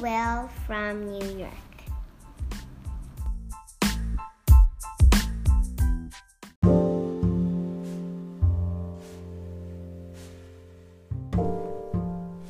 [0.00, 1.50] Will from New York.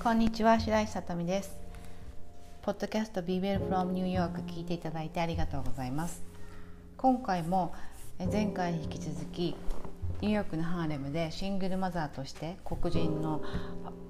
[0.03, 1.57] こんにちは白石さとみです
[2.61, 6.23] ポッドキャスト Be Well from New York 聞いていただいてありがとうございます
[6.99, 7.75] 今回も
[8.31, 9.57] 前回に引き続き
[10.21, 13.43] ニューヨークのハーレムでシングルマザーとして黒人の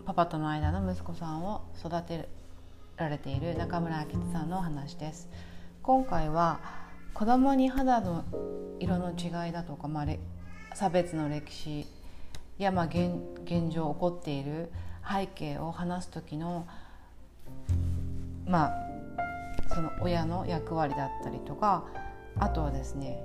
[0.06, 2.28] パパとの間の息子さんを育てる
[2.98, 5.29] られている中村明さんの話です。
[5.83, 6.61] 今回は
[7.15, 8.24] 子供に肌の
[8.80, 10.07] 色の違いだとか、まあ、
[10.74, 11.87] 差別の歴史
[12.59, 14.71] や、まあ現、現状起こっている
[15.09, 16.66] 背景を話す時の
[18.47, 21.85] まあその親の役割だったりとか
[22.38, 23.23] あとはですね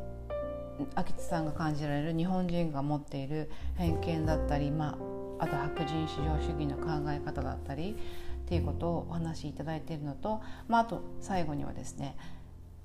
[0.98, 4.98] 明智さんが感じられる日本人が持っている偏見だったり、ま
[5.40, 7.98] あ、あと白人至上主義の考え方だったり
[8.44, 12.18] っていうことをお話しいただいているのと、まあ、あと最後にはですね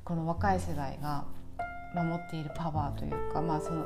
[0.05, 1.25] この若い世代が
[1.95, 3.85] 守っているパワーというか、まあ、その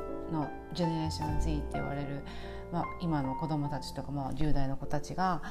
[0.73, 2.23] ジェネレーション Z って言われる、
[2.71, 5.41] まあ、今の子どもたちとか、まあ、10代の子たちが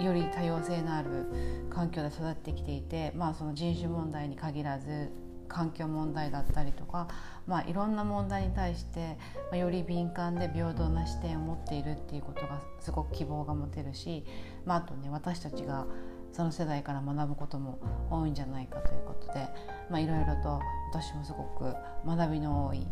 [0.00, 1.26] より多様性のある
[1.70, 5.10] 環境で育ってきていて、まあ、その人種問題に限らず
[5.54, 7.06] 環境問題だったりとか、
[7.46, 9.16] まあ、いろんな問題に対して、
[9.52, 14.24] ま、より敏感で平等な視点を持っているっていうことがすごく希望が持てるし、
[14.66, 15.86] まあ、あとね私たちが
[16.32, 17.78] その世代から学ぶことも
[18.10, 19.46] 多いんじゃないかということで、
[19.88, 20.60] まあ、いろいろと
[20.92, 21.72] 私もすごく
[22.04, 22.84] 学びの多い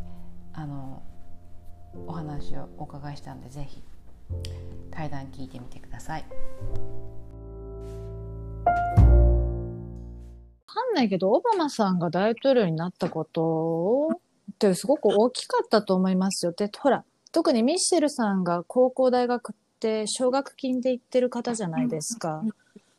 [0.53, 1.03] あの
[2.07, 3.83] お話をお伺いしたのでぜひ
[4.93, 6.25] 対談聞いてみてください。
[10.73, 14.09] かんないけど、オバマさんが大統領になったこと
[14.51, 16.53] ってすごく大きかったと思いますよ。
[16.53, 22.43] で、ほら、特にミッシェルさんが高校大学って奨学金で行ってる方じゃないですか。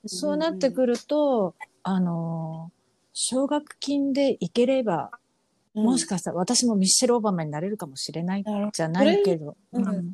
[0.06, 2.72] そうなってくると、あの、
[3.14, 5.12] 奨学金で行ければ、
[5.74, 8.44] もしかしたら私もミッシェル・オバマになれるかもしれない
[8.74, 10.14] じゃないけど、うん、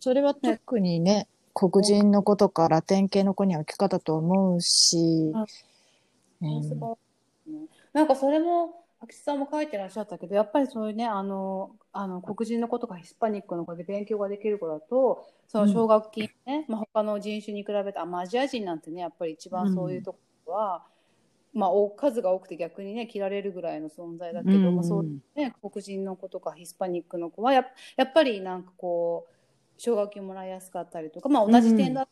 [0.00, 5.32] それは特にね、黒人の子とかラテン系の子には大きかったと思うし、
[7.92, 20.84] なんかそれも秋さんも書いてらっしゃったけどやっぱりそういうねあのあの黒人の子とかヒスパニックの子で勉強ができる子だとその奨学金ね、うん、まあ、他の人種に比べてあ、まあ、アジア人なんてねやっぱり一番そういうところは、
[21.52, 27.66] うん、まあ、数が多くて逆にね切られるぐらいの存在だけど、うん、まあ、そうね、黒人の子とかヒスパニックの子はや
[27.96, 32.06] やっぱりなんかこう奨学金もらいやすかったりとか、まあ、同じ点だ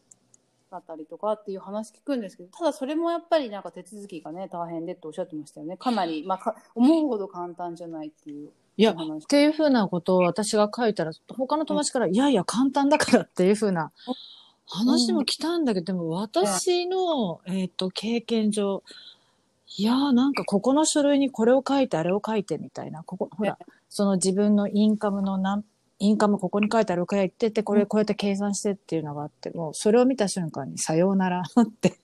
[0.70, 5.76] だったりとかっていう話聞くんですけどただそれもやっぱりなんか手続きがね大変でっておっしゃってましたよね。
[5.76, 8.50] かなり、まあ、か思うほど簡単じゃないっていう。
[8.76, 8.96] いや、っ
[9.28, 13.92] ていうふうなことを私が書いたら、他の友達から、いやいや、簡単だからっていうふうな
[14.66, 18.82] 話も来たんだけど、でも私の、えっ、と、経験上、
[19.76, 23.58] いやーなんかここの書類にこれを書いて、あれを書いてみたいな、ここ、ほら、
[23.90, 25.62] その自分のインカムの何
[26.00, 32.00] インカムここに書いてあるから言ってて、これこうやって計算してっていうのがあって、もうそれを見た瞬間にさようなら って。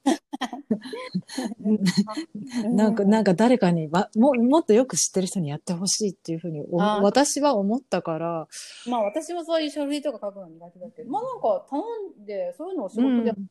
[2.70, 8.48] なんか、なんか誰かにわも、もっとよく知ってる人にやってほしいっていうふうに私は思ったから。
[8.86, 11.82] まあ私もそういう書類とか書くの苦手だけど、まあなんか頼
[12.22, 13.46] んで、そういうのを仕事で、うん。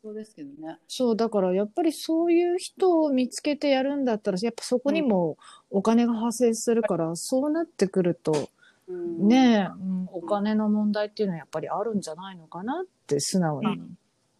[0.00, 0.78] そうですけどね。
[0.86, 5.36] そう、だからやっぱりそういう人を見つけてやるんだったら、やっぱそこにも
[5.70, 8.48] お金が発生するから、うん、そうなってくると、
[8.92, 13.80] ねえ、うん、お金の問題っていうのはやっぱりあるんじゃないのかなって素直に、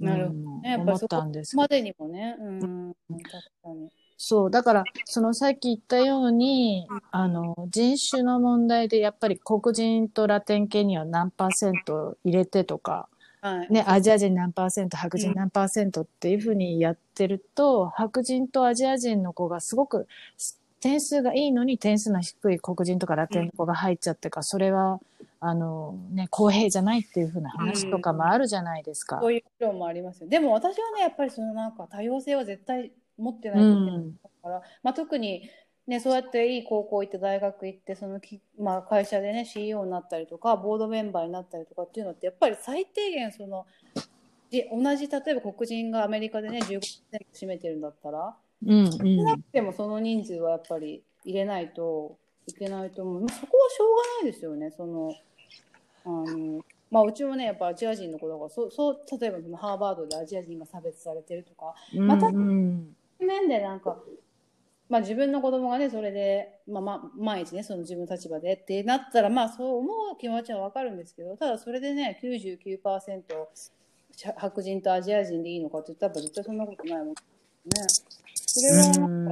[0.00, 0.60] なるほど。
[0.60, 3.31] ね、思ったんですまでにもね、うん、確
[3.62, 3.91] かに。
[4.16, 4.50] そう。
[4.50, 13.08] だから、そのさっき言ったように、あの、人種の問題でやっぱり黒人とラテン系には何パーセント入れてとか、
[13.41, 20.08] はい、ね、アジア人何パーセント、白人何パーセントっていうふうにやってると、うん、白人とアジア人の子がすごく
[20.80, 25.00] 点数がいいのに点数の低い黒人とかラテンの子が入っちゃってか、それは、
[25.40, 29.16] あの、ね、公平じゃないっていうふうな話とかもあるじゃないですか。
[29.16, 30.28] うん、そういう議論もありますよ。
[30.28, 35.48] でも私はね、やっぱりそのなんか多様性は絶対持ってないから、うん、まあ特に、
[35.86, 43.66] ね、そうやっていい高校行って大学行ってそのき、まあ、会社でね CEO になったりとかボードメンバーになったりとかっていうのってやっぱり最低限その
[44.50, 46.81] 同じ例えば黒人がアメリカでね15%
[47.32, 48.36] 占めてるんだったら
[48.66, 52.16] うんうん、なくてもその人数はやっぱり入れないと
[52.46, 53.28] いけないと思う。
[53.28, 54.70] そこはしょうがないですよね。
[54.70, 55.14] その
[56.05, 62.94] あのまあ、うちもねやっぱアジア人の子だからそうそう例えばそのハーバードでアジア人が差別されてるとか、また面
[63.49, 63.99] でなんか、
[64.88, 73.22] まあ、自分の子供がねそれで、まあ、ま毎日ねその自分の立場でってなったらまあそう思う気持ちはわかるんですけどただそれでね99%
[74.16, 77.14] しゃ白人とアジア人でいいのかって言ったら絶対そんなことないもんね。
[78.58, 79.31] それはなんか、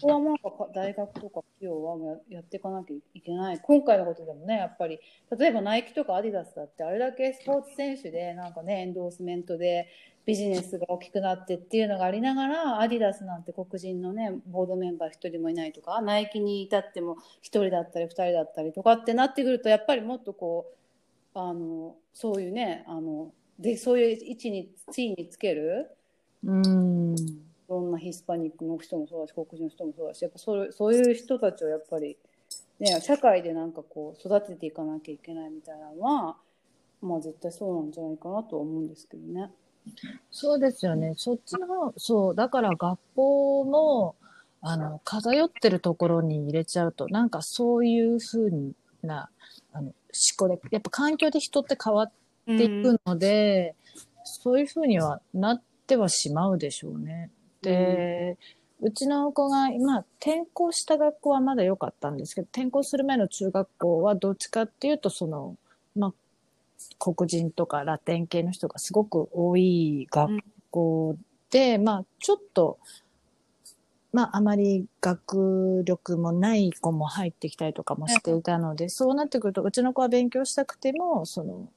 [0.00, 1.96] ここはなんかか大学とか企業は
[2.30, 3.60] ややっていかなきゃいけない。
[3.60, 5.00] 今回のことでもね、やっぱり、
[5.36, 9.88] 例えばナイキとかアディダスだって、あれだけスポーツ選手で、なんかね、エンドースメントで
[10.24, 20.70] ビジネスが大きくなってっていうのがありながら、アディダスなんて黒人のね、ボードメンバー一人もいないとか、ナイキに至っても一人だったり二人だったりとかってなってくると、やっぱりもっとこ
[21.34, 25.90] う、あの、そういうね、あの、で、そういう位置に、地位につける、
[26.44, 27.47] うん。
[27.68, 32.16] いろんなヒスパニックの人もそうだし黒人の人もそうだしやっぱそうそういう人たちをやっぱり、
[32.80, 36.36] ね、社会でなんかこう育てていかなきゃいけないみたいなのは
[37.02, 39.50] まあ絶対そうなんじゃないかなとは思うんですけどね。
[40.30, 41.14] そうですよね。
[41.16, 44.14] そっちの、そう、だから学校の、
[44.60, 49.30] あの、偏ってるところに入れちゃうと、なんかそういうふうな、
[49.72, 49.94] あの、思
[50.36, 52.12] 考で、やっぱ環境で人って変わっ
[52.44, 53.74] ていくので、
[54.24, 57.30] そういうふうにはなってはしまうでしょうね。
[57.62, 58.36] で、
[58.80, 65.56] うちの子が今転校した学校はまだ良かったんですけど、転校する前の中学校はどっちかっていうと、その、
[65.96, 66.12] まあ、
[66.98, 70.38] 黒人とかラテン系の人がすごく多い学
[70.70, 71.16] 校
[71.50, 72.78] で、まあ、ちょっと、
[74.12, 81.68] まあ、あまり学力もない子も入ってきたりとかもしていたので、そうなってくると、うちの子は勉強したくても、その、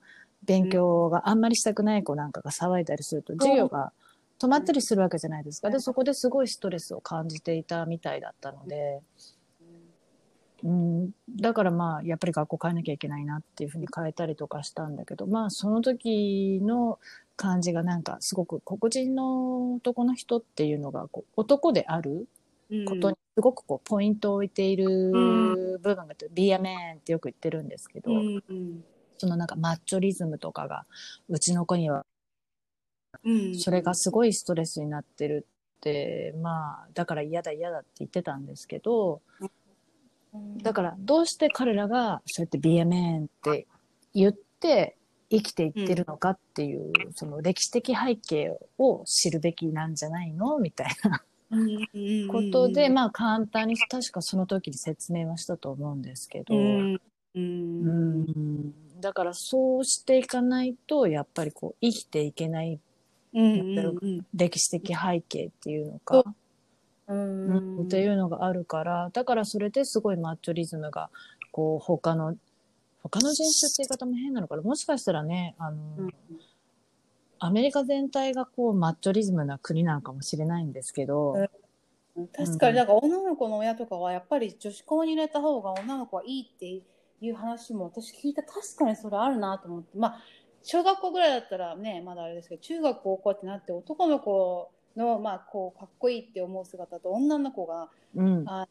[0.44, 3.92] 勉強があんまりしたくない子なんかが騒いだりすると、授業が
[4.42, 5.70] 止まったりするわけじゃないですか。
[5.70, 9.02] で、そこですごいストレスを感じていたみたいだったので、
[10.64, 16.98] うん、だからまあ、やっぱり学校変えなきゃいけないなっていうふうに変えたりとかしたんだけど、まあ、その時の
[17.36, 22.28] 感じがなんか、すごく黒人の男の人っていうのがこう、男である
[22.88, 28.84] ことにすごくこう、ポイントを置いている部分があって、be a man ってよく言ってるんですけど、うんうん。
[29.20, 30.86] そのなんかマッチョリズムとかが、
[31.30, 32.06] うちの子には
[33.24, 33.56] うん。
[33.58, 35.46] それがすごいストレスになってる
[35.78, 39.22] って、まあ、だから嫌だ嫌だって言ってたんですけど、
[40.64, 43.68] だからどうして彼らがそうやって man って
[44.14, 44.96] 言って
[45.30, 50.58] 生きていってるのかっていう、その歴史的背景を知るべきなんじゃないの？
[50.60, 51.22] みたいな。
[52.32, 58.74] ことで、まあ簡単に確かその時に説明はしたと思うんですけど、うん。
[59.02, 62.80] だからそうしていかないと、やっぱりこう生きていけない
[63.34, 66.24] うんうん歴史的背景っていうのか、
[67.08, 67.14] う。
[67.14, 67.48] ん。
[67.48, 71.10] うんっていうのがあるから、だからそれですごいマッチョリズムが、
[71.52, 72.36] こう、他の、
[73.04, 74.62] 他の人種って言い方も変なのかな。
[74.62, 76.14] もしかしたらね、あの、うん
[77.44, 81.50] アメリカ全体がこう、マッチョリズムな国なのかもしれないんですけど、
[82.36, 86.84] 確かに、だから女の子の親とかはやっぱり女子校に入れた方が女の子はいいって
[87.20, 89.98] いう話も私聞いた確かにそれあるなと思って。
[89.98, 90.22] まあ
[90.64, 98.44] 小学校ぐらいだったらねまだあれですけど中学高校ってなって男の子のまあこうかっこいいって思う姿と女の子がうん。
[98.48, 98.68] あ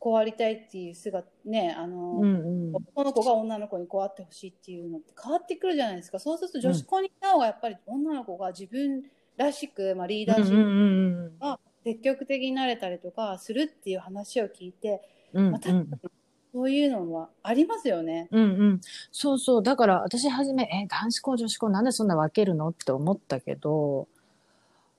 [0.00, 2.76] こうありたいっていう姿ねあの、うんうん。
[2.76, 9.02] 男の子が女の子にこうあってほしいっていうのって変わってくるじゃないですかそうすると女子校に行った方がやっぱり女の子が自分
[9.36, 15.00] らしく、まあ、リーダーシップが積極的になれたりとかするっていう話を聞いて、
[15.32, 15.52] うんうん。
[15.52, 16.10] まあ、確かに
[16.52, 18.28] そういうのはありますよね。
[18.30, 18.80] うんうん。
[19.12, 19.62] そうそう。
[19.62, 22.68] だから私はじめ、え、男子校女子校なんでそんな分けるの？
[22.68, 24.08] って思ったけど、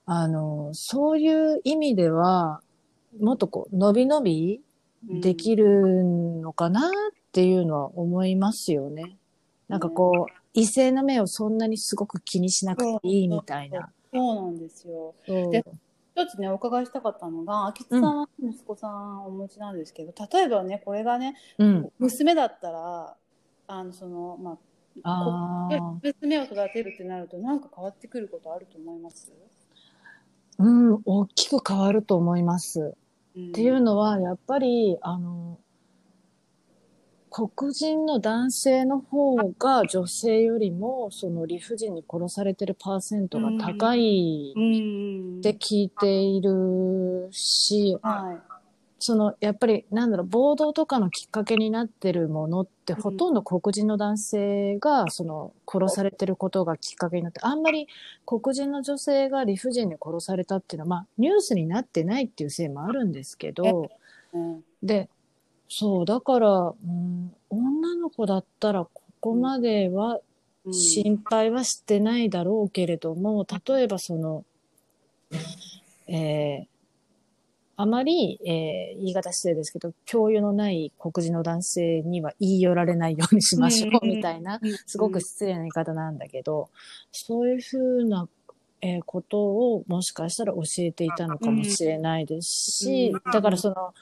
[0.06, 2.62] あの、そういう意味では、
[3.20, 4.62] もっとこう、伸び伸び
[5.04, 6.92] できるのかなっ
[7.32, 9.18] ていうのは思いますよね。
[9.68, 13.90] なんかこう、異性の目をそんなにすごく気にしなくていいみたいな。
[14.12, 15.14] そうなんですよ。
[15.52, 15.64] で
[16.24, 21.92] 一つね、お伺いしたかったのが、秋津さんは息子さんお持ちなんですけど、例えばね、これがね、うん。
[22.00, 23.16] 娘だったら、
[23.68, 25.70] あの、その、まあ。
[26.02, 29.32] 娘を育てるってなると、なんか変わってくることあると思います？
[30.58, 32.82] うん、大きく変わると思います。
[32.82, 35.58] っっていうのは、やっぱり、あの、
[37.48, 48.40] 黒人の男性の方が女性よりも、その理不尽に殺されてるパーセントが高いうんって聞いているし、は
[49.00, 57.88] その、やっぱり、なんだろう、暴動とかのきっかけになってるものって、うんほとんど黒人の男性が、その、殺されてることがきっかけになって、あんまり
[58.26, 63.90] 黒人の女性が理不尽に殺されたっていうのは、まあ、ニュースになってないっていうせいもあるんですけど、
[64.82, 65.10] で、
[65.70, 70.20] そう、だから、うん、女の子だったら、ここまでは
[70.66, 70.74] うん。
[70.74, 74.44] 心配はしてないだろうけれども、例えばその、
[76.08, 76.66] えー
[77.82, 86.70] あまり、えー言い方失礼ですけど、教養のない黒人の男性には言い寄られないようにしましょうみたいな、すごく失礼な言い方なんだけど、
[87.14, 88.28] そういうふうな、
[88.82, 93.32] えーことをもしかしたら教えていたのかもしれないですし、うん。
[93.32, 93.94] だからその、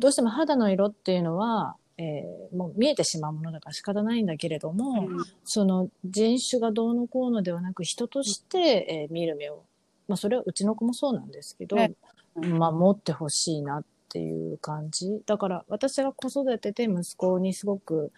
[0.00, 9.64] どうしても肌の色っていうのは、えーもう見えてしまうものだから仕方ないんだけれども、うんその人種がどうのこうのではなく人として、えー見る目を、
[10.08, 11.92] まあそれはうちの子もそうなんですけど、ね
[12.34, 15.22] まあ持ってほしいなっていう感じ。
[15.26, 18.12] だから私が子育てて息子にすごく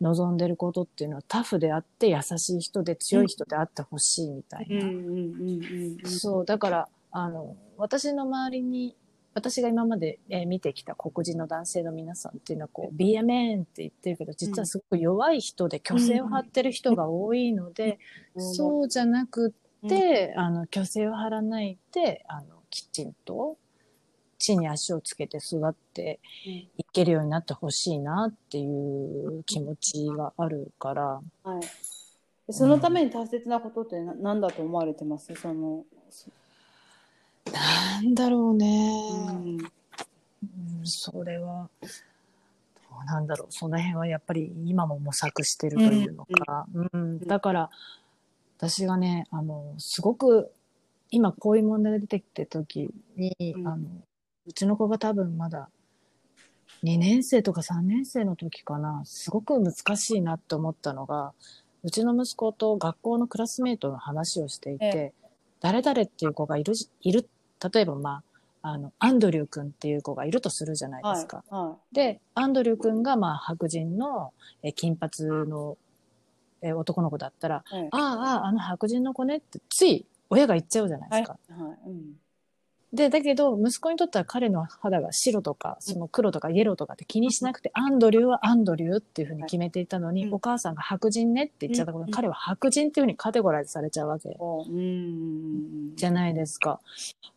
[0.00, 6.08] 望んでることっていうのはタフであって優しい人で強い人であってほしいみたいな。
[6.08, 8.96] そう、だから、あの、私の周りに、
[9.34, 17.98] 私が今まで、えー見てきた黒人の男性の皆さんっていうのは、こう、be a man って言ってるけど、実はすごく弱い人で虚勢を張ってる人が多いので、
[18.36, 23.56] そうじゃなくって、あの、虚勢を張らないで、あの、きちんと、
[24.36, 26.20] 地に足をつけて育って
[26.76, 31.60] いけるようになってほしいなっていう気持ちがあるから、はい。
[32.46, 35.34] でそのために大切なことってな何だと思われてます？
[35.34, 35.84] その、
[37.52, 39.06] なんだろうね。
[39.10, 39.58] うん。
[39.58, 40.86] うん。
[40.86, 41.88] それは、ど
[43.02, 43.46] うなんだろう。
[43.50, 46.66] その辺はやっぱり今も模索してるというのか。
[46.92, 47.18] うん。
[47.20, 47.70] だから、
[48.58, 50.50] 私がね、あの、すごく、
[51.10, 53.68] 今こういう問題が出てきてる時に、うん。
[53.68, 53.88] あの、
[54.46, 55.68] うちの子が多分まだ
[56.84, 61.32] 2年生とか3年生の時かな、すごく難しいなって思ったのが、
[61.82, 65.12] うちの息子と学校のクラスメートの話をしていて、え
[65.64, 67.26] 誰々っていう子がいるじ、いる、
[67.72, 68.22] 例えばま
[68.60, 71.42] あ、あの、アンドリュー君っていう子がいるとするじゃないではいすか。
[71.48, 75.10] はで、アンドリュー君がまあ白人のえ金髪
[75.48, 75.78] の
[76.60, 81.38] え男の子だったら、いはいああ、あの白人の子ねってつい親が言っちゃうじゃないですか。
[81.48, 82.14] はいうん
[82.94, 94.36] で、だけど息子にとっては彼の肌が白とか、その黒とかイエローとかって気にしなくて、アンドリューはアンドリューっていうふうに決めていたのに、うんお母さんが白人ねって言っちゃったこと、うん彼は白人っていうふうにカテゴライズされちゃうわけ。
[95.96, 96.80] じゃないですか。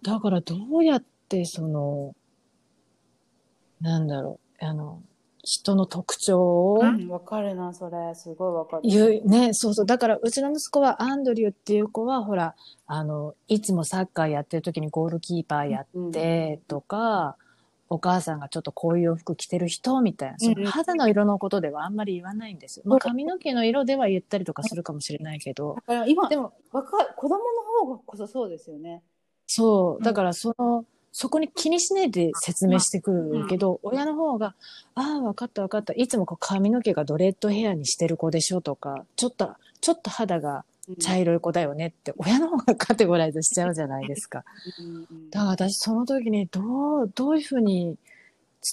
[0.03, 2.15] だからどうやってその、
[3.81, 5.01] なんだろう、あの、
[5.47, 7.07] 人の特徴をうん。
[7.07, 8.13] わかるなそれ。
[8.15, 8.81] すごいわかる。
[8.83, 9.85] 言う、ね、そうそう。
[9.85, 12.53] だから、うちの息子はアンドリューっていう子は、ほら、
[12.85, 17.37] あの、いつもサッカーやってる時にゴールキーパーやってとか、
[17.89, 20.63] お母さんがちょっとこういう洋服着てる人みたいな、そうんうん。
[20.65, 22.83] の肌の色のことではあんまり言わないんですよ。
[22.85, 27.13] まあ、髪の毛の色では言ったりとかするかもしれないけど、だから今でも、わかる。
[27.15, 29.01] 子供の方がこそそうですよね。
[29.45, 30.83] そう、だからその、
[31.19, 34.53] そこに気にしないで説明してくるけど、親の方が、
[34.93, 35.93] ああ、わかったわかった。
[35.93, 40.63] いつもこう髪の毛がドレッドヘアにしてる子でしょとか、ちょっと、ちょっと肌が
[40.99, 44.45] 茶色い子だよねって、親の方がカテゴライズしちゃうじゃないですか。
[45.31, 47.97] だから私その時にどう、どういうふうに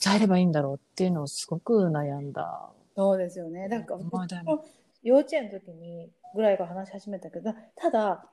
[0.05, 2.69] 伝えればいいんだろうっていうのをすごく悩んだ。
[2.95, 4.65] そうですよねだから思い出私も
[5.03, 8.27] 幼稚園の時にぐらいから話し始めたけどただ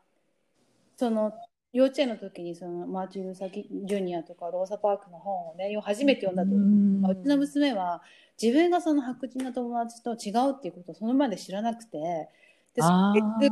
[0.97, 1.33] その
[1.73, 6.59] 幼稚園の時にそのマーチン・ルーサー・ジュニアとかローサ・パークの本をね初めて読んだ時う。
[6.59, 8.01] んうちの娘は
[8.41, 12.27] 自分がその白人の友達と違うっていうことをその前で知らなくて
[12.75, 12.89] です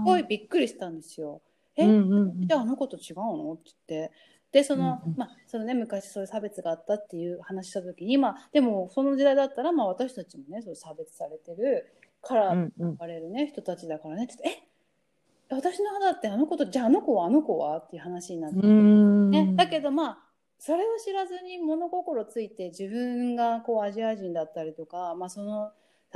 [0.04, 1.42] ごいびっくりしたんですよ。
[1.76, 2.48] え、うんうんうん。
[2.48, 3.54] じゃああの子と違うの？
[3.54, 4.12] って言って。
[4.52, 5.18] でその、うんうん。
[5.18, 11.86] まあそのね、昔そういう差別があったっていう話した時に、まあ、でもその時代だったら、まあ、私たちもねそう差別されてる
[12.22, 12.72] からうんうん。
[12.78, 14.24] 言われるね、人たちだからね。
[14.24, 14.69] って言ってえ？
[15.50, 17.78] 私の肌ってあの子とじゃああの子はあの子は？
[17.78, 19.32] っていう話になって、うん。
[19.32, 20.18] ね、だけどまあ
[20.60, 25.72] それを知らずに物心ついて自分がこうアジア人だったりとか、まあ、その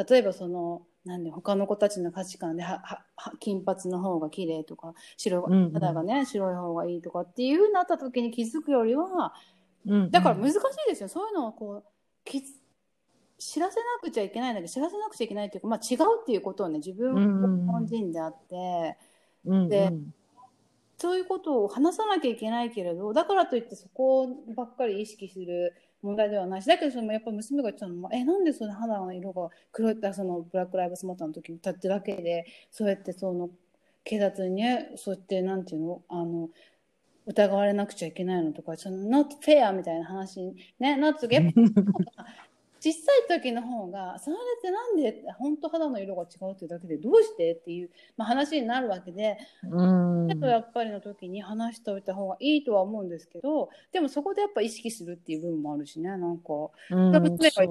[0.08, 5.74] 例えばそのなんで他の子たちの価値観でははは金髪の方が綺麗とか白いうんうん。
[5.74, 9.34] 肌がね、白い方がいいとかっていうふうになった時に気づくよりは
[9.88, 10.60] うんだから難しい
[10.90, 11.84] ですよ、そういうのをこう
[12.24, 12.44] き
[13.40, 17.66] 知らせなくちゃいけないんだけど知らせなくちゃいけないっていうか、まあ、違うっていうことをね自分はうんうんうん。
[17.66, 18.56] 日本人であって。
[18.56, 18.60] うん
[18.94, 18.98] で
[19.46, 20.14] うん
[21.04, 33.50] そういうことを話さなきゃいけないけれど、だからといってそこばっかり意識する問題ではないし、だけどそのやっぱ娘が言ってたのも、え、なんでその肌の色が黒いって、そのブラック・ライブスマターの時に立ってだけで、そうやってその
[34.06, 36.50] 警察にね、そうやってなんていうの、あの、
[37.26, 41.52] 疑われなくちゃいけないのとか、その not fair みたいな話にね、なった時、やっぱ
[42.84, 49.38] 小さい時の方が、それってなんでって本当肌の色が違うっていうだけでどうしてっていう、まあ、話になるわけで、
[49.72, 50.28] うん。
[50.28, 56.54] ちとやっぱりの時に話しておいた方がいいとは思うんですけど、でもそこでやっぱ意識するっていう部分もあるしね、なんか、
[56.90, 57.64] うん娘が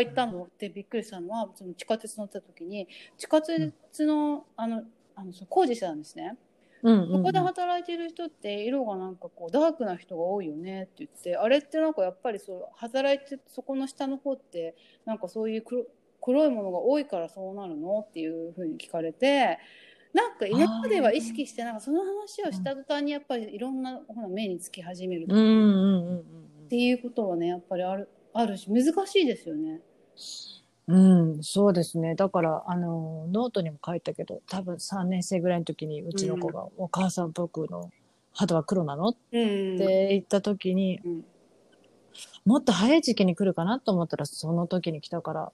[0.00, 2.86] 行ったのってびっくりしたのは、その地下鉄乗った時に、
[3.18, 3.72] 地下鉄
[4.06, 4.84] の、あの、
[5.16, 6.36] あの、工事してたんですね。
[6.82, 15.84] うんうんここで働いてる人って色がなんかこうダークな人が多いよねって言ってあれってなんかやっぱりそう働いてそこの下の方ってなんかそういう黒
[16.22, 19.58] 黒いものが多いからそうなるのっていうふうに聞かれて
[20.12, 26.22] なんか今までは意識してなんかその話をした途端にやっぱりいろんなほら目につき始めるうんうんうんうんっ
[26.68, 29.80] ていうことはねやっぱりあるあるし難しいですよね。
[30.90, 32.16] うん、そうですね。
[32.16, 37.92] だから、あの、ノートにも書いたけど、多分3年生ぐらいの時に、うちの子が、お母さん僕の
[38.32, 39.10] 肌は黒なの？
[39.10, 39.78] っうん。
[39.78, 41.24] て言った時に、うん。
[42.44, 45.52] もっと早い時期に来るかなと思ったら、その時に来たから、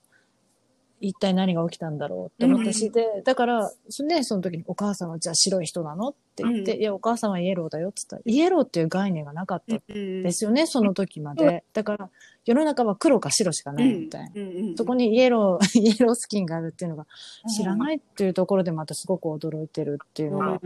[1.01, 6.81] 一体何が起きたんだろうって思ったし、うんで、だから、そね、その時にお母さんはじゃあ白い人なのって言って、うん。
[6.81, 11.65] いや、お母さんはイエローだよって言ったら、イエローっていう概念がなかったんですよね、その時まで。
[11.73, 12.11] だから、
[12.47, 14.31] 世の中は黒か白しかないみたいな。
[14.77, 17.07] そこにイエロー、 イエロースキンがあるっていうのが
[17.55, 20.61] 知らないっていうところでまたすごく驚いてるっていうのが、う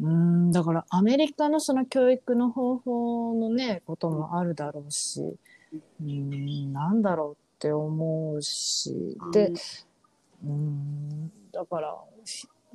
[0.00, 11.96] ーん、だからアメリカのその教育の方法のね、こともあるだろうし、うーん、なんだろうって思うし、で、うーん、だから、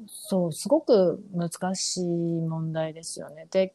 [0.08, 3.48] そう、すごく難しい問題ですよね。
[3.50, 3.74] で、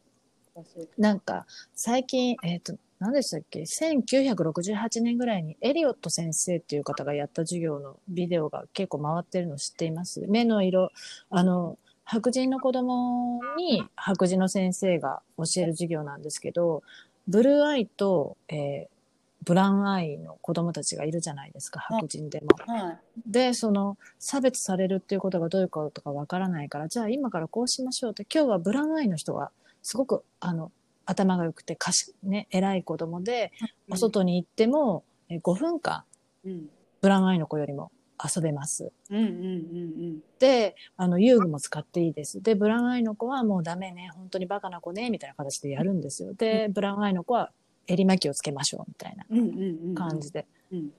[0.99, 10.25] なんか、最近、えっ、と、何でしたっけ ?1968 年ぐらいにエリオット先生っていう方がやった授業のビデオが結構回ってるの知っています？
[10.27, 10.91] 目の色、
[11.31, 16.83] あの、白人の子供に白人の先生が教える授業なんですけど、
[17.27, 18.98] ブルーアイと、えー
[19.43, 22.47] ブラウンアイの子供たちがいるじゃないですか、白人でも。
[22.73, 30.71] はいで、その、差別されるっていうことがどういうことかわからないから、じゃあ今からこうしましょうって、今日はブラウンアイの人が、すごく、あの、
[31.05, 33.51] 頭が良くて、かし、ね、偉い子供で、
[33.89, 36.03] お外に行っても、え5分間、
[36.45, 36.69] うん
[37.01, 37.91] ブラウンアイの子よりも
[38.21, 38.91] 遊べます。
[39.09, 42.41] うんうんうんで、あの、遊具も使っていいです。
[42.41, 46.33] で、ブラウンアイの子はもうダメね、本当にバカな子ね、みたいな形でやるんですよ。
[46.33, 47.51] で、ブラウンアイの子は
[47.89, 50.45] 襟巻きをつけましょう、みたいなうんうんうんうん感じで。
[50.71, 50.91] うん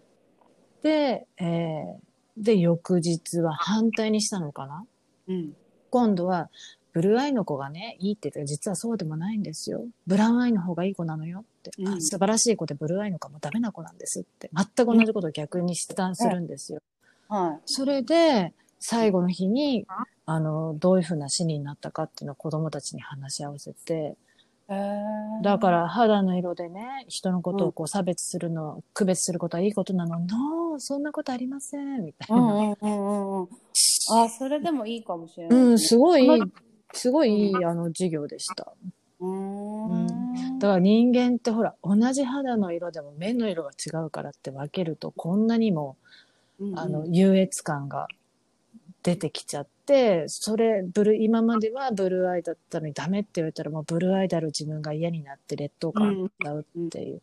[0.82, 4.85] で、えーで、翌日は反対にしたのかな？
[5.28, 5.52] うん
[5.90, 6.48] 今度は、
[6.92, 9.85] ブルーアイの子がね、いいって言って実はそうでもないんですよ。
[10.07, 11.70] ブラウンアイの方がいい子なのよって。
[11.79, 14.50] うんあ素晴らしい子でブルーアイの子はもうダメな子なんですって。
[14.55, 16.81] 全く同じことを逆に出談するんですよ。
[17.29, 19.87] はそれで、最後の日に、
[20.24, 24.16] あの、どういうふうな死になったかっていうのを子供たちに話し合わせて、
[25.42, 30.20] だから肌の色でね、人のことをこう差別するの、区別することはいいことなの。
[30.20, 32.42] ノー、そんなことありません、みたいな。
[32.42, 33.48] うんうんうんうんうん。
[34.16, 35.59] あ、それでもいいかもしれない。
[35.59, 36.28] うん、すごい
[36.92, 38.72] すごいいい、あの、授業でした。
[39.20, 40.59] うーん。
[40.59, 45.96] だから人間ってほら、同じ肌の色でも目の色が違うからって分けると、こんなにも、
[46.61, 48.06] うんうんあの、優越感が
[49.02, 49.70] 出てきちゃって、
[50.29, 57.22] それ、ブルー、今まではブルーアイだったのにダメって言われたらもうブルーアイである自分が嫌になって劣等感を歌うっていう。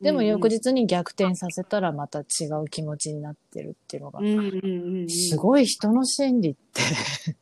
[0.00, 5.08] でも翌日に逆転させたらまた違う気持ちになってるっていうのがうん、うんうんうん。
[5.10, 6.82] すごい人の心理って、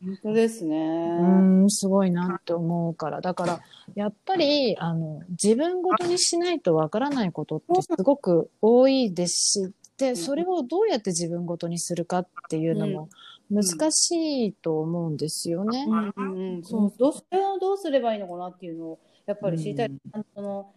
[0.03, 0.77] 本当ですね。
[1.21, 3.21] うん、すごいなって思うから。
[3.21, 3.61] だから、
[3.95, 13.11] やっぱり、あの、自分ごとにしないとわからないことってすごく多いですし、で、それをどうやって自分ごとにするかっていうのも
[13.51, 15.87] 難しいと思うんですよね。
[16.17, 20.73] うんそうどうそれをどうすればいいのかなっていうのをやっぱり知りたい、あの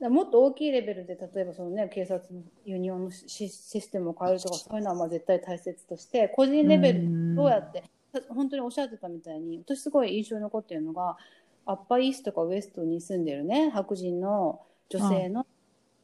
[0.00, 7.82] もっと大きいレベルで例えばその、ね、警察のユニオンのシシステムを変えるとかそういうのはまあ絶対大切として個人レベルでどうやって、
[8.28, 11.16] 本当におっしゃってたみたいに私すごい印象に残っているのが
[11.66, 15.46] アッパーイーストとかウエストに住んでるね白人の女性の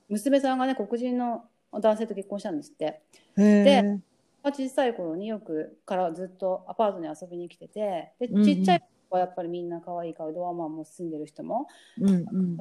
[0.09, 3.01] 娘さんがね黒人の男性と結婚したんですって。
[3.37, 3.99] で、
[4.51, 8.45] 小さい頃によくからずっとアパートに遊びに来ててでうんうん。
[8.45, 11.67] ちっちゃい子はやっぱりみんな可愛いからドアマンも住んでる人も、
[12.01, 12.57] うんうん。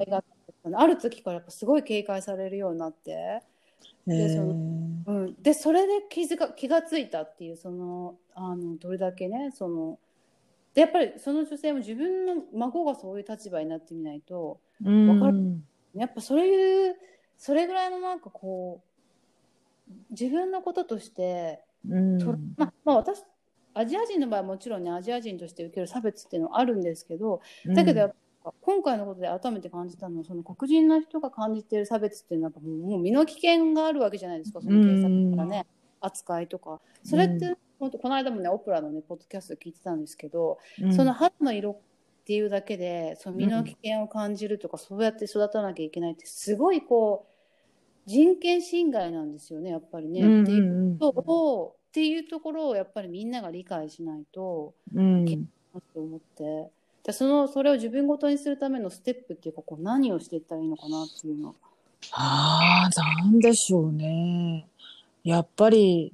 [0.74, 3.42] ある時からやっぱすごい警戒されるようになって、
[4.06, 4.54] でその
[5.06, 9.98] うん、でそれで気づか気がついたっていうそのあのどれだけねその
[10.74, 15.60] でやっぱりその女性も自分の孫がそういう立場になってみないとうん、わかる
[15.94, 16.96] やっぱそういう
[17.38, 18.82] それぐらいのなんかこ
[19.88, 22.18] う自分のこととしてうん。
[22.18, 23.22] とまあまあ、私
[23.74, 35.66] アジア人の場合はもちろんねアジア人として受ける差別っていうのはあるんですけどだけどやっぱ今回のことで改めて感じたのはその黒人の人が感じている差別っていうのはもう身の危険があるわけじゃないですかその警察からね
[36.00, 36.80] 扱いとか。
[37.02, 47.33] それって本当この間もねオプラのねポッドキャスト聞いてたんですけど、うん、その肌の色っていうだけでその身の危険を感じるとか、そうやって育たなきゃいけないってすごいこう
[48.06, 50.20] 人権侵害なんですよねやっぱりね。
[50.20, 55.36] うんっていうことをっていうところをやっぱりみんなが理解しないとうんなっ
[55.80, 56.70] て思って
[57.04, 61.54] でそのそれを自分ごとにするためのステップっていうかこう何をしていったらいいのかなっていうの。
[62.12, 64.66] ああ、なんでしょうね。
[65.22, 66.12] やっぱり、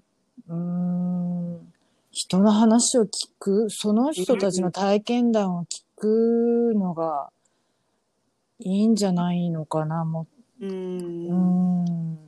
[0.48, 1.72] うーん、
[2.12, 7.30] 人の話を聞く、その人たちの体験談を聞くのが
[8.60, 10.66] いいんじゃないのかな、もうう。
[11.34, 12.18] ん。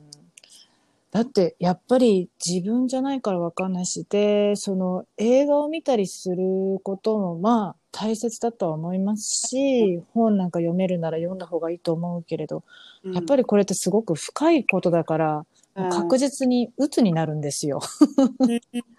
[1.11, 6.37] だって、やっぱり自分じゃないからわかんないし、で、その映画を見たりする
[6.83, 12.63] ことも、まあ、大切だとは思いますし、本なんか読めるなら読んだ方がいいと思うけれど、
[13.03, 15.45] やっぱりりこれってすごく深いことだから、
[15.89, 17.81] 確実に鬱になるんですよ。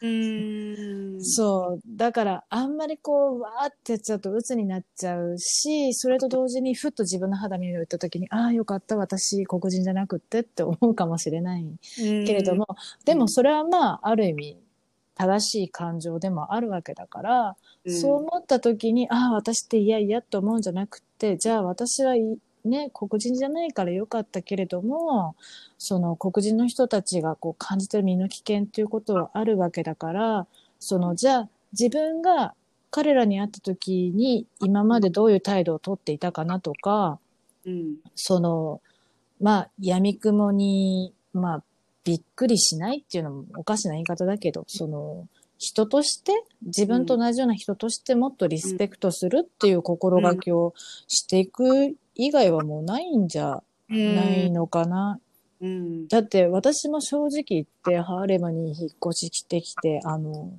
[0.01, 1.21] うん。
[1.23, 1.81] そう。
[1.87, 11.65] だから、あんまりこう、わーってやっちゃうと鬱になっちゃうし、それと同時にふっと自分の肌見を言った時に、ああ、よかった、私、黒人じゃなくってって思うかもしれない
[12.25, 12.67] けれども、
[13.05, 14.59] でもそれはまあ、ある意味、
[15.15, 17.57] 正しい感情でもあるわけだから、
[17.87, 25.37] そう思った時に、ああ、私って嫌々って思うんじゃなくて、じゃあ私はいね、黒人じゃないからよかったけれども、
[25.79, 30.47] その黒人の人たちがこう感じてる身の危険っていうことはあるわけだから、
[30.79, 32.55] その、じゃあ自分が
[32.91, 37.19] 彼らに会った時に今までどういう態度をとっていたかなとか、
[37.67, 37.97] うん。
[38.15, 38.81] その、
[39.41, 41.63] まあ、闇雲に、まあ、
[42.05, 45.27] びっくりしないっていうのもおかしな言い方だけど、その、
[45.59, 50.75] 人として、自分と同じような人としてもっとリスペクトするっていう心がけを
[51.09, 55.21] していく以外はもうないんじゃないのかな。
[55.61, 56.09] うん。
[56.09, 60.53] だって私も正直言ってハーレムに引っ越ししてきて、あの、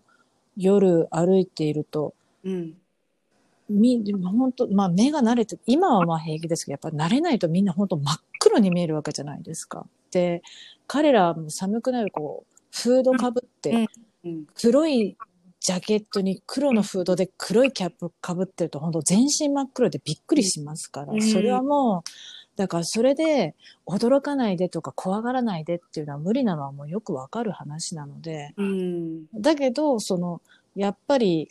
[0.57, 2.13] 夜歩いていると、
[2.43, 2.73] うん。
[3.69, 9.87] み、本当まあ目が慣れて、今はまあ平気ですけど、やっぱ慣れないとみんな本当真っ黒に見えるわけじゃないですか。
[10.11, 10.43] で、
[10.87, 13.87] 彼らも寒くなるこう、フードかぶって、
[14.53, 15.17] 黒い
[15.59, 21.21] ジャケットに黒のフードで黒いキャップかぶってると本当全身真っ黒でびっくりしますから、うん。
[21.21, 22.09] それはもう、
[22.55, 29.25] だからそれで驚かないでとか怖がらないでっていうのは無理なのはもうよくわかる話なので、うん。
[29.33, 30.41] だけど、その、
[30.75, 31.49] やっぱり、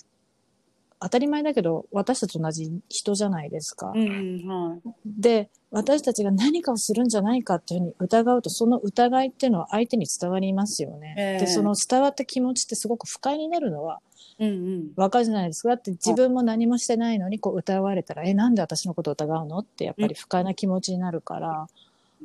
[1.00, 3.92] 当たり前だけど、私たちと同じ人じゃないですか。
[3.94, 11.14] うんはいで、私たちが何かをするんじゃないかっていうふうに疑うと、その疑いっていうのは相手に伝わりますよね。
[11.18, 14.00] ええで、その伝わった気持ちってすごく不快になるのは
[14.38, 15.70] うんうんわかるじゃないですか。
[15.70, 21.68] だって自分も何もしてないのにこう疑われたら、え、なんで私のことを疑うのってやっぱり不快な気持ちになるから、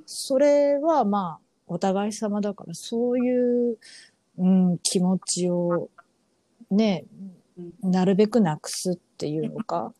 [0.05, 3.77] それはまあ、お互い様だから、そういう、
[4.38, 5.89] うん、気持ちを、
[6.71, 7.05] ね、
[7.81, 9.93] なるべくなくすっていうのか。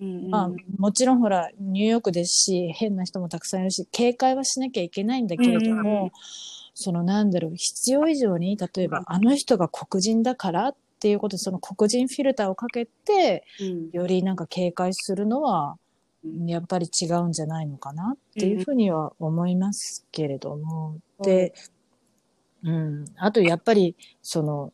[0.00, 6.12] うんうんまあ、もちろんほら、ニューヨークですし、変な人もたくさんいるし、警戒はしなきゃいけないんだけれども、
[6.74, 15.78] そのなんだろう、必要以上に、例えば、あの人が黒人だからっていうことで、その黒人フィルターをかけて、うんよりなんか警戒するのは、
[16.24, 20.98] うんやっぱり違うんじゃないのかなっていうふうには思いますけれども。
[21.20, 21.54] うんで、
[22.64, 23.04] うん。
[23.16, 24.72] あとやっぱり、その、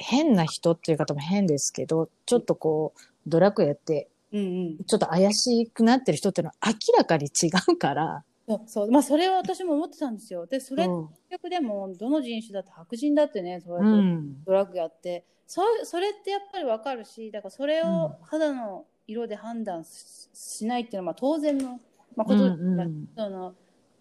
[0.00, 4.42] 変な人っていう方も変ですけど、ちょっとこう、ドラッグやって、うんう
[4.80, 4.84] ん。
[4.84, 8.24] ちょっと怪しくなってる人っていうのは明らかに違うから。
[8.48, 8.90] そうそう。
[8.90, 10.46] まあそれは私も思ってたんですよ。
[10.46, 11.08] でそれうん。
[11.08, 14.44] 結局でもどの人種だって白人だってねそうやうってん。
[14.44, 18.02] ドラッグやって、そそれってやっぱりわかるしだからそれうん。
[18.04, 21.80] を肌の色で判断ししないっていうのはまあ当然の、
[22.16, 23.54] まあ、ことだうんうんその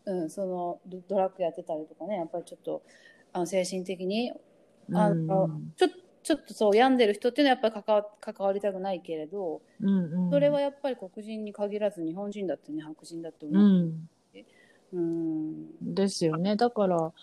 [0.06, 2.82] うん、そのドドラッグやってたりとかねやっぱりちょっと
[3.32, 4.32] あの精神的に
[4.94, 5.88] あの、うんちょ
[6.22, 10.30] ちょっとそう病んでる人っていうのはやっぱり関わ関わりたくないけれど、うんうん。
[10.30, 13.62] それはやっぱり黒人に限らず日本人だってね白人だってう思う。
[13.64, 14.10] ん。
[14.92, 16.56] うんですよね。
[16.56, 17.14] だから、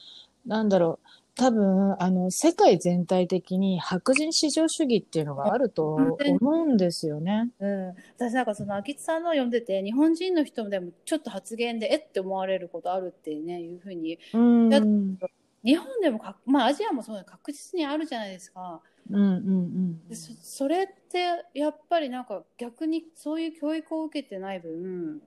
[0.46, 1.08] なんだろう。
[1.34, 6.18] 多分、あの、世界全体的に白人至上主義っていうのがあると思
[6.62, 7.50] うんですよね。
[7.60, 15.18] うん、私なんかその秋津さんの読んでて日本人の人でもちょっと発言でえって思われることあるってねいうふうにうん。
[15.66, 25.20] 日本でもかまあアジアもそうだ確実にあるじゃないですかうんうんでそそれってやっぱりなんか逆にそういう教育を受けてない分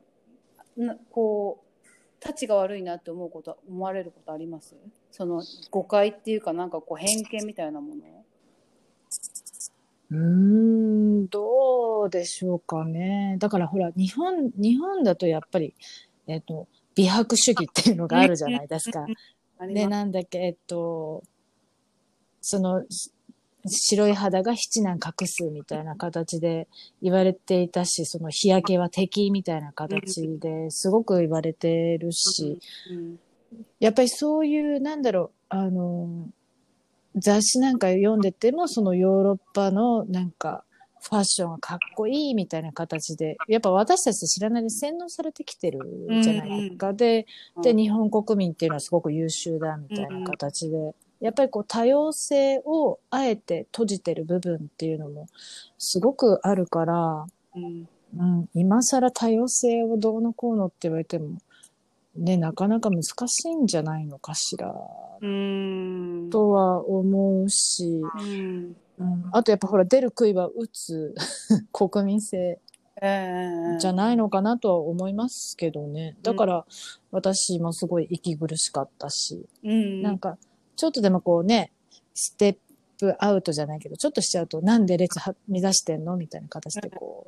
[0.77, 4.75] なこうたちが悪いなって思うこと思われることあります？
[5.11, 8.01] その誤解っていうかなんかこう偏見みたいなもの
[10.11, 13.37] うーん、どうでしょうかね。
[13.39, 15.75] だからほら、日本、日本だとやっぱり、
[16.25, 19.05] えっと、美白主義っていうのがあるじゃないですか。
[19.67, 21.23] で、なんだっけ、えっと、
[22.41, 23.11] その、し
[23.67, 26.67] 白い肌が七難隠すみたいな形で
[27.01, 33.19] 言われていたし、その日焼けは敵みたいな形ですごく言われてるし、うん。
[33.79, 36.29] やっぱりそういう、なんだろう、あの、
[37.15, 40.63] 雑誌なんか読んでても、そのヨーロッパのなんか、
[41.01, 45.79] ファッションがかっこいいみたいな形で、やっぱ私たち知らないで洗脳されてきてる
[46.21, 46.93] じゃないですか。
[46.93, 47.25] で、
[47.63, 55.27] で、日本国民っていうのはすごく優秀だみたいな形で、やっぱりこう多様性をあえて閉じてる部分っていうのも
[55.77, 57.87] すごくあるから、うん。
[58.17, 61.37] うん、今更多様性をどうのこうのって言われても、
[62.15, 64.73] ね、なかなか難しいんじゃないのかしら、
[65.21, 66.29] うん。
[66.31, 71.15] とは思うし、うんうん、あとやっぱほら出る杭は打つ
[71.71, 72.59] 国民性
[73.01, 76.17] ええじゃないのかなとは思いますけどね。
[76.21, 76.65] だから
[77.11, 80.01] 私もすごい息苦しかったし、うん。
[80.01, 80.37] なんか
[80.75, 81.71] ちょっとでもこうね、
[82.13, 82.57] ステッ
[82.99, 87.27] プアウトじゃないけど、ちょっとしちゃうとなんで列は乱してんのみたいな形でこ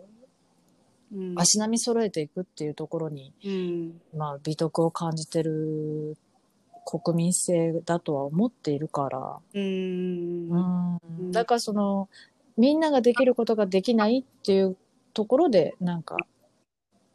[1.13, 1.39] う、うん。
[1.39, 4.01] 足並み揃えていくっていうところに、うん。
[4.17, 6.17] まあ美徳を感じてる
[6.85, 9.39] 国民性だとは思っているから、
[11.31, 12.09] だからその、
[12.57, 14.75] みんなができることができないっていう
[15.13, 16.17] ところで、なんか、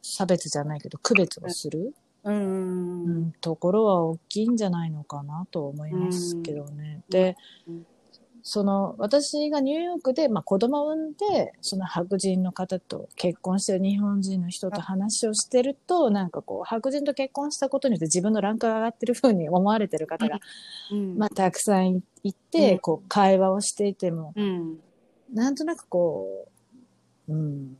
[0.01, 3.19] 差別じゃないけど、区別をする、ううん。
[3.27, 7.01] ん、ところは大きいんじゃないのかなと思いますけどね。
[7.09, 7.35] で
[7.67, 7.85] うん、
[8.49, 20.39] その、私がニューヨークで、まあ子供を産んで、その白人の方と結婚してる日本人の人と話をしてると、なんかこう、白人と結婚したことによって自分のランクが上がってる風に思われてる方が、
[20.91, 21.17] うん。
[21.17, 22.79] まあたくさんいて、うん。
[22.79, 24.79] こう、会話をしていても、うん。
[25.33, 26.47] なんとなくこ
[27.27, 27.77] う、うん、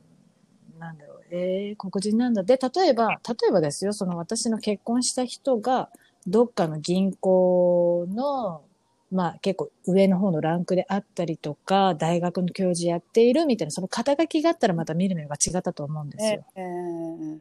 [0.78, 2.44] なんだろう、えー、黒人なんだ。
[2.44, 5.90] で、例えば、例えばですよ、その私の結婚した人が、
[6.28, 8.67] どっかの銀行の、
[9.12, 16.44] まあ結構上の方のランクであったりとか、大学の教授やっているみたいな、その肩書きがあったらまた見る目が違ったと思うんですよ。
[16.56, 17.38] ええ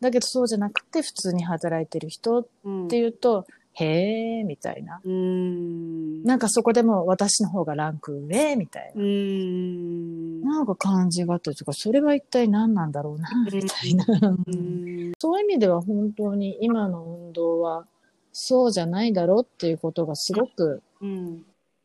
[0.00, 5.00] だけどそうじゃなくて、普通に働いてる人っうんていうと、へーみたいな。
[5.04, 9.02] うんなんかそこでも私の方がランク上みたいな。
[9.02, 14.04] うんなんか感じがあったりとか、それは一体何なんだろうな、みたいな。
[14.46, 17.86] うんそういう意味では本当に今の運動は
[18.34, 21.44] そうじゃないだろうっていうことがすごくうん。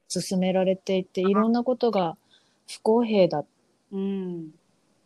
[0.09, 2.17] 進められていて、いろんなことが
[2.67, 3.45] 不公平だっ
[3.91, 4.49] うん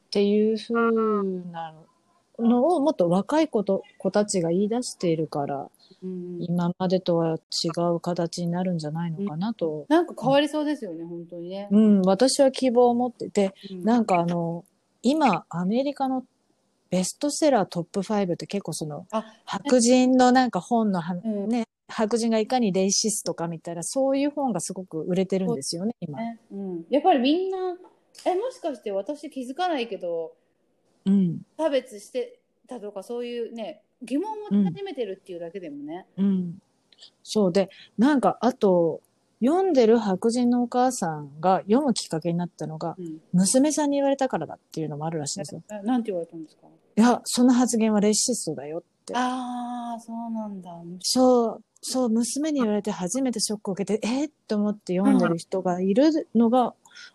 [0.10, 1.74] ていうふうな
[2.40, 5.70] のをもっと若い子と子たちが言い出しているから、
[6.02, 6.38] うん。
[6.40, 9.86] 今までとは違う形になるんじゃないのかなと。
[9.90, 11.68] なんか変わりそうですよね、本当にね。
[11.70, 13.84] うん、私は希望を持ってて、うん。
[13.84, 14.64] なんかあの、
[15.02, 16.24] 今、アメリカの
[16.94, 26.20] ベストセラートップ5って結構その、あ、白人のなんか本のは、うんね、白人がいかにレイシストかみたいな、そういう本がすごく売れてるんですよね、今。
[26.20, 27.58] ねうん、やっぱりみんな、
[28.26, 30.34] え、もしかして私気づかないけど、
[31.06, 31.42] うん。
[31.58, 36.06] 差別してたとか、そういうね、疑問を持ち始めてるっていうだけでもね。
[36.18, 36.62] うん。
[37.24, 39.02] そうで、なんか、あと、
[39.44, 45.62] 読んでる白人のお母さんが読むきっかけになったのが、うん娘さんに言われたからだっていうのもあるらしいんですよ。
[45.70, 46.68] えなんて言われたんですか？
[46.96, 49.14] いや、その発言はレイシストだよって。
[49.16, 50.72] ああ、そうなんだ。
[51.02, 56.74] そう、そう、娘に言われて初めてショックを受けて、えー、って思って読んでる人がいるのが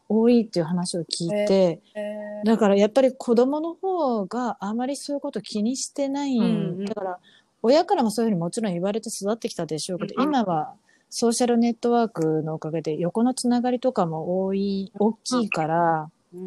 [0.08, 6.36] 多いっていう話を聞いて、えだからやっぱり子供の方があまりそういうこと気にしてない。
[6.36, 6.48] うんう
[6.82, 7.18] んだから、
[7.62, 10.74] 親からもそういうふうにもちろん言われて育ってきたでしょうけど、うん今は
[11.10, 16.44] ソーシャルネットワークのおかげで横のつながりとかも多い、大きいから、うんう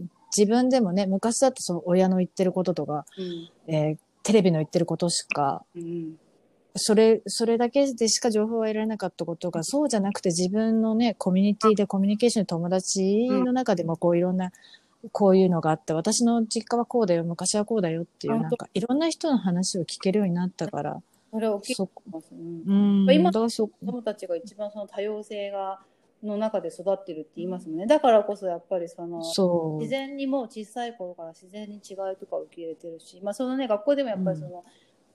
[0.00, 3.74] ん自分でもね、昔だってその親の言ってることとか、うん。
[3.74, 6.18] えーテレビの言ってることしかうん。
[6.76, 14.52] それ、それだけでしか情報は得られなかったことが、そうじゃなくて自分のね、コミュニティでコミュニケーション友達の中でもこういろんな、
[15.12, 21.00] こういうのがあって、私の実家はこうだよ、昔はこうだよっていう、うんなんかいろんな人の話を聞けるようになったから、
[21.32, 21.76] それ大きい
[22.10, 22.26] ます。
[22.32, 23.06] うん。
[23.06, 25.80] うん、今だからそ、子供たちが一番その多様性が
[26.22, 27.86] の中で育ってるって言いますもんね。
[27.86, 34.64] だからこそやっぱりそのそう自、然にもう小さい頃から自然に違いとか受け入れてるし、まあそのね学校でもやっぱりその、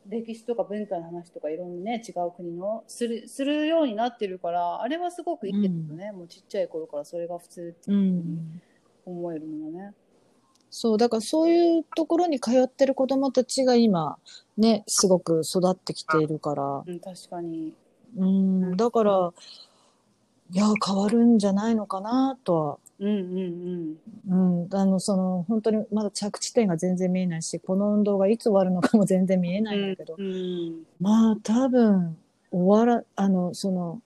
[0.07, 8.61] 歴史とか文化の話とかいろんなね違う国のするするようになってるからあれはすごくいいですよね、もうちっちゃい頃からそれが普通ってうん。
[9.05, 9.93] 思えるものね。
[10.69, 14.17] そう、だからそういうところに通ってる子供たちが今、
[14.57, 17.73] ね、すごく育ってきているから、うん、確かに。
[18.17, 19.33] うん、だから、
[20.53, 22.77] いや、変わるんじゃないのかなとは。
[22.99, 23.97] うんうん
[24.29, 24.63] うん。
[24.63, 32.15] うん、あの、その、本当にまだ着地点が全然見えないし、この運動がいつ終わるのかも全然見えないんだけど、うんまあ多分、
[32.51, 33.99] 終わら、あの、その、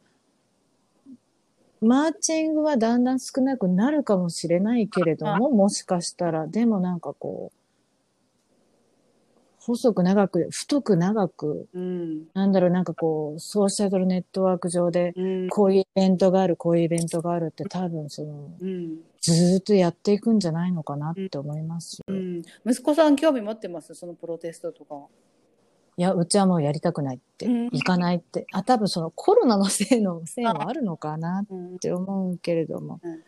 [1.81, 7.57] マーチングはだんだん少なくなるかもしれないけれども、 もしかしたら、でもなんかこう、
[9.67, 12.27] 細く長く、太く長く、うん。
[12.34, 15.49] なんだろう、なんかこう、ソーシャルネットワーク上で、うん。
[15.49, 18.99] こういうイベントがある、こういうイベントがあるって多分その、うん。
[19.21, 22.06] ずーっとやっていくんじゃないのかなって思いますよ。
[22.08, 22.41] うん。
[22.65, 23.93] 息子さん興味持ってます？
[23.93, 24.95] そのプロテストとか。
[25.97, 28.45] いや、うちはもうやりたくないって、うん行かないって。
[28.53, 31.80] あ、多分そのコロナのせいの、せいもあるのかなっうん。
[31.80, 33.23] て思うけれども、うん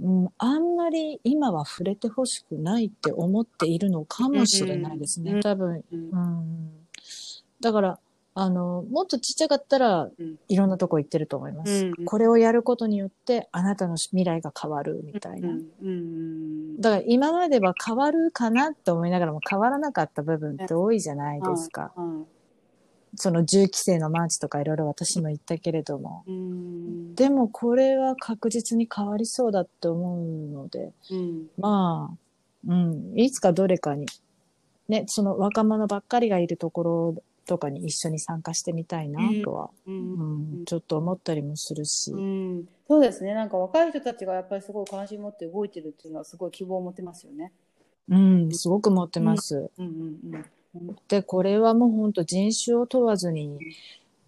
[0.00, 5.32] うん、あんまり今は触れてほしくないって思っているのかもしれないですね。
[5.32, 6.70] うん多分、うんうん。
[7.60, 7.98] だから、
[8.34, 11.86] あの、もっとちっちゃかったらうん、いろんなとこ行ってると思います。
[11.86, 15.48] うんこれをやることによって、あなたの未来が変わるみたいな。
[15.48, 15.66] うん。
[15.82, 16.80] うん。
[16.80, 21.92] だから今までは変わるかなって思いながらも変わらなかった部分って多いじゃないですか。
[21.96, 22.26] うん。
[23.16, 26.24] その銃規制のマーチとかいろいろ私も言ったけれども。
[26.26, 27.14] うん。
[27.14, 31.46] でもこれは確実に変わりそうだって思うので、うん。
[31.58, 32.16] まあ、
[32.66, 34.06] うん、いつかどれかに、
[34.88, 40.64] ね、その若者ばっかりがいるところとかに一緒に参加してみたいなとは、ううんん。
[40.66, 42.68] ちょっと思ったりもするし、うん。
[42.86, 43.34] そうですね。
[43.34, 47.52] なんか若い人たちがやっぱりすごい関心持って動いてるっていうのはすごい希望を持てますよね。
[48.08, 49.70] うん、すごく持ってます。
[49.78, 50.44] うんうんうん。
[51.08, 53.58] で、これはもう本当人種を問わずに、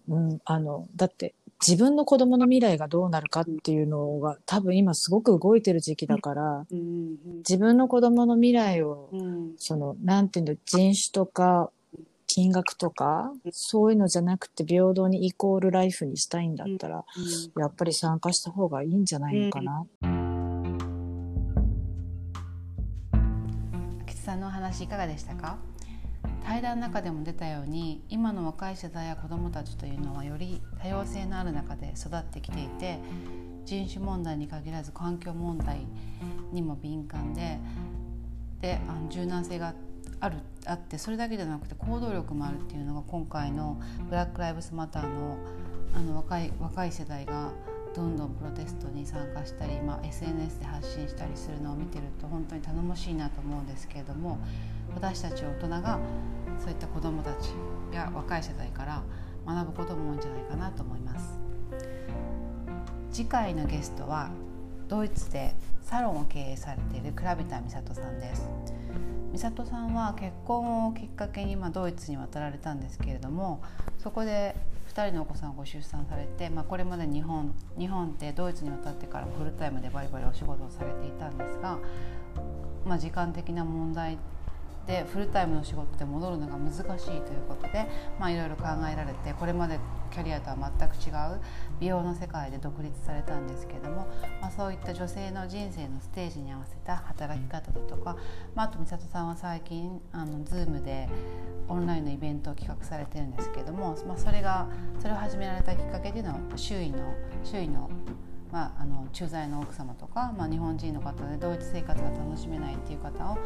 [0.09, 1.33] うん、あの、だって
[1.65, 9.09] 自分の子供の未来がどうなるかっていうのが多分今すごく動いてる時期だから、うんうん自分の子供の未来を。
[9.57, 11.71] その、なんていうの、人種とか、
[12.25, 17.05] 金額とか、そういうのじゃなくて平等にイコールライフにしたいんだったら、
[17.57, 19.85] やっぱり参加した方がいいんじゃないのかな。
[24.03, 25.57] 秋津さんのお話いかがでしたか？
[26.45, 32.99] 対談の中でも出たように今の若い世代や子どもたちというのはより多様性のある中で育ってきていて
[33.65, 35.85] 人種問題に限らず環境問題
[36.51, 37.59] にも敏感で
[38.61, 39.73] であの柔軟性が
[40.19, 45.37] あるあってそれだけじゃなくて行動力もあるっていうのが今回の「ブラック・ライブズ・マターの」
[45.95, 47.51] あの若い若い世代が
[47.95, 54.39] どんどんプロテストに参加したり、まあ、SNS で発信したりするのを見てると本当に頼もしいなと思うんですけれども
[54.95, 55.99] 私たち大人が
[56.59, 57.49] そういった子どもたち
[57.91, 59.03] や若い世代から
[59.45, 61.39] 学ぶことも多いんじゃないかなと思います。
[63.11, 64.29] 次回のゲストは
[64.87, 68.49] ドイツでサロンを経営されている倉田美里さんです。
[69.33, 73.63] 美里さんは結婚をきっかけにまあドイツに渡られたんですけれども
[73.97, 74.55] そこで
[74.93, 81.79] 2人のお子さんをご出産されて、まあ、これまで日本日本ってドイツに渡ってからフルタイムでバリバリお仕事をされていたんですが、
[82.85, 84.19] まあ、時間的な問題
[84.87, 87.87] でフルタイムの仕事で戻るのが難しいということで、
[88.19, 89.79] ま、いろいろ考えられてこれまで
[90.11, 91.41] キャリアとは全く違う
[91.79, 94.07] 美容の世界で独立されたんですけども、
[94.41, 98.17] まあ、そういった女性の人生のステージに合わせた働き方だとか、
[98.53, 101.09] まあ、あと美里さんは最近あの Zoom で
[101.67, 104.67] オンラインのイベントを企画されてるんですけども、まあ、それが
[104.99, 107.89] それを始められたきっかけというのは周囲の周囲の
[108.53, 113.39] まあ、あの駐在の奥様とか、まあ、日本人の方でドイツ生活が楽しめないっていう方を、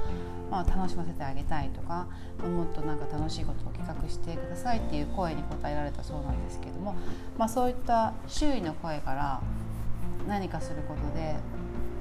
[0.51, 2.09] まあ、楽しませてあげたいとか
[2.43, 6.93] もっとなんか楽しいことを企画してくださいっていう声に応えられたそうなんですけども、
[7.37, 9.41] まあ、そういった周囲の声から
[10.27, 11.35] 何かすることで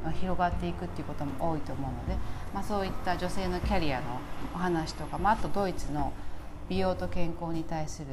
[0.02, 2.20] まあ広がっていくっていうことも多いと思うので、
[2.52, 4.18] まあ、そういった女性のキャリアの
[4.52, 6.12] お話とか、まあ、あとドイツの
[6.68, 8.06] 美容と健康に対する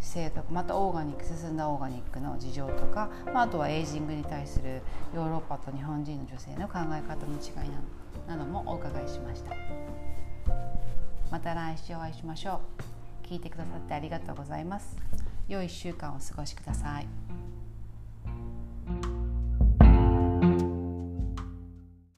[0.00, 4.80] 姿勢とかまたオーガニック進んだオーガニックの事情とか、まあ、あとはエイジングに対する
[5.14, 7.78] ヨーロッパと日本人の女性の考え方の違いな
[8.26, 9.54] どなどもお伺いしました。
[11.30, 12.60] また来週お会いしましょ
[13.24, 13.26] う。
[13.26, 14.96] 聞いてくださってありがとうございます。
[15.48, 17.49] 良い1週間をお過ごしください。